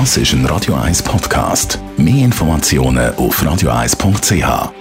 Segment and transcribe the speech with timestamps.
[0.00, 1.78] Das ist ein Radio 1 Podcast.
[1.96, 4.72] Mehr Informationen auf radio1.ch.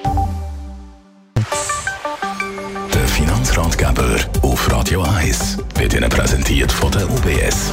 [2.91, 7.71] Der Finanzratgeber auf Radio 1 wird Ihnen präsentiert von der UBS.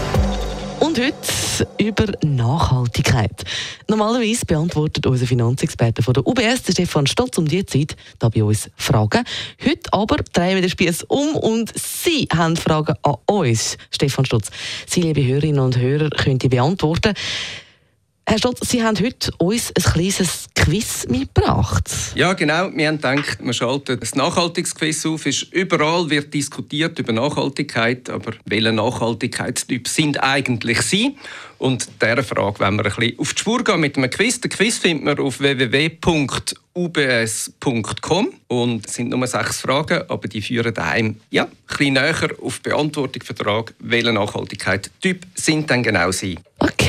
[0.81, 3.45] Und heute über Nachhaltigkeit.
[3.87, 8.43] Normalerweise beantwortet unser Finanzexperte von der UBS, der Stefan Stotz, um die Zeit da bei
[8.43, 9.23] uns Fragen.
[9.63, 14.51] Heute aber drehen wir den Spieß um und Sie haben Fragen an uns, Stefan Stotz.
[14.87, 17.13] Sie, liebe Hörerinnen und Hörer, können die beantworten.
[18.31, 21.91] Herr Stotz, Sie haben heute uns ein kleines Quiz mitgebracht.
[22.15, 22.71] Ja, genau.
[22.73, 25.27] Wir haben gedacht, wir schalten ein Nachhaltigungsquiz auf.
[25.27, 31.17] Ist überall wird diskutiert über Nachhaltigkeit, aber welcher Nachhaltigkeitstyp sind eigentlich Sie?
[31.59, 34.41] Und dieser Frage wollen wir ein bisschen auf die Spur gehen mit einem Quiz.
[34.41, 36.39] Den Quiz findet man auf www.ubs.com
[38.47, 42.61] und es sind nur sechs Fragen, aber die führen daheim ja, ein bisschen näher auf
[42.61, 46.39] die Beantwortung der Frage, welcher Nachhaltigkeitstyp sind denn genau Sie?
[46.61, 46.80] Okay,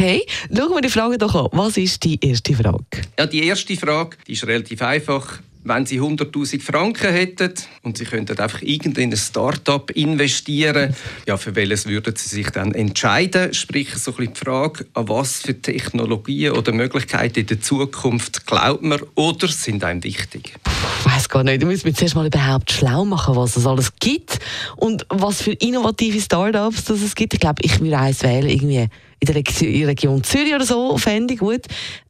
[0.56, 1.48] schauen wir die Frage doch an.
[1.52, 3.02] Was ist die erste Frage?
[3.20, 8.06] Ja, die erste Frage die ist relativ einfach wenn Sie 100.000 Franken hätten und Sie
[8.06, 10.96] könnten einfach in ein Start-up investieren,
[11.28, 13.54] ja, für welches würden Sie sich dann entscheiden?
[13.54, 18.48] Sprich, so ein bisschen die Frage, an was für Technologien oder Möglichkeiten in der Zukunft
[18.48, 20.56] glaubt man oder sind einem wichtig?
[21.04, 21.64] Ich weiß gar nicht.
[21.64, 24.38] Du müssen mir zuerst mal überhaupt schlau machen, was es alles gibt
[24.76, 27.34] und was für innovative Start-ups es gibt.
[27.34, 28.88] Ich glaube, ich würde eins wählen, irgendwie
[29.20, 31.62] in der Region Zürich oder so, fände ich gut.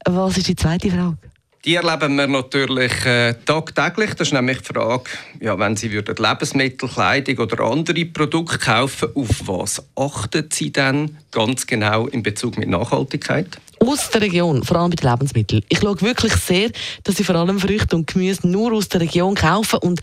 [0.05, 1.15] Was ist die zweite Frage?
[1.63, 4.13] Die erleben wir natürlich äh, tagtäglich.
[4.15, 5.03] Das ist nämlich die Frage,
[5.39, 11.17] ja, wenn Sie würden Lebensmittel, Kleidung oder andere Produkte kaufen, auf was achten Sie denn
[11.31, 13.57] ganz genau in Bezug mit Nachhaltigkeit?
[13.83, 15.63] Aus der Region, vor allem bei den Lebensmitteln.
[15.69, 16.69] Ich schaue wirklich sehr,
[17.03, 20.01] dass Sie vor allem Früchte und Gemüse nur aus der Region kaufen und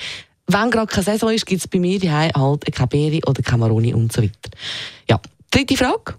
[0.48, 3.92] wenn gerade keine Saison ist, gibt es bei mir halt keine Beere oder keine Maroni
[3.92, 4.50] und so weiter.
[5.08, 6.14] Ja, dritte Frage.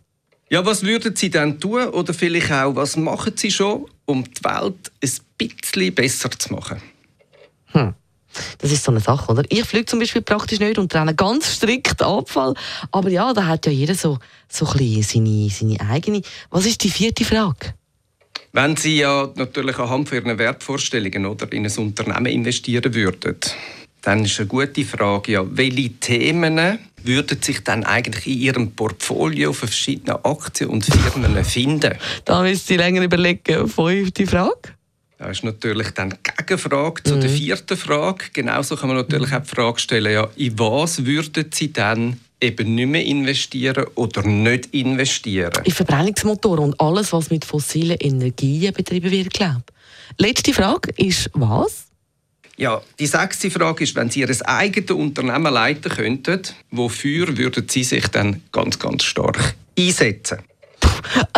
[0.52, 4.44] Ja, was würden Sie denn tun oder vielleicht auch, was machen Sie schon, um die
[4.44, 6.82] Welt ein bisschen besser zu machen?
[7.72, 7.94] Hm.
[8.60, 9.44] Das ist so eine Sache, oder?
[9.50, 12.54] Ich fliege zum Beispiel praktisch nicht und trenne ganz strikt Abfall.
[12.92, 16.22] Aber ja, da hat ja jeder so, so ein bisschen seine, seine eigene.
[16.50, 17.74] Was ist die vierte Frage?
[18.52, 23.36] Wenn Sie ja natürlich anhand von Ihren Wertvorstellungen oder in ein Unternehmen investieren würden,
[24.02, 29.54] dann ist eine gute Frage, ja, welche Themen würden sich dann eigentlich in Ihrem Portfolio
[29.54, 31.96] von verschiedenen Aktien und Firmen finden?
[32.26, 33.68] Da müssen Sie länger überlegen.
[33.68, 34.79] Fünfte Frage?
[35.20, 37.22] Das ist natürlich dann die Gegenfrage zu mhm.
[37.22, 38.26] der vierten Frage.
[38.32, 42.74] Genauso kann man natürlich auch die Frage stellen, ja, in was würden Sie dann eben
[42.74, 45.52] nicht mehr investieren oder nicht investieren?
[45.66, 50.26] In Verbrennungsmotoren und alles, was mit fossilen Energien betrieben wird, glaube ich.
[50.26, 51.88] Letzte Frage ist was?
[52.56, 57.84] Ja, die sechste Frage ist, wenn Sie Ihr eigenes Unternehmen leiten könnten, wofür würden Sie
[57.84, 60.40] sich dann ganz, ganz stark einsetzen?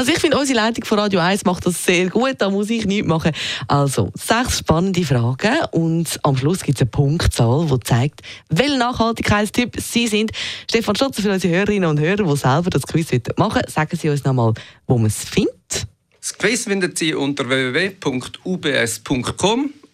[0.01, 2.87] Also ich finde, unsere Leitung von Radio 1 macht das sehr gut, da muss ich
[2.87, 3.33] nichts machen.
[3.67, 9.79] Also, sechs spannende Fragen und am Schluss gibt es eine Punktzahl, die zeigt, welcher Nachhaltigkeitstyp
[9.79, 10.31] Sie sind.
[10.67, 14.23] Stefan Stotzer, für unsere Hörerinnen und Hörer, die selber das Quiz machen sagen Sie uns
[14.23, 14.55] nochmal,
[14.87, 15.85] wo man es findet.
[16.19, 17.99] Das Quiz finden Sie unter www.ubs.com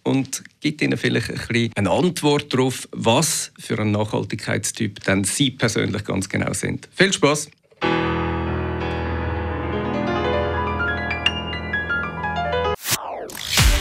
[0.04, 5.50] und gibt Ihnen vielleicht ein bisschen eine Antwort darauf, was für ein Nachhaltigkeitstyp denn Sie
[5.50, 6.88] persönlich ganz genau sind.
[6.94, 7.50] Viel Spaß!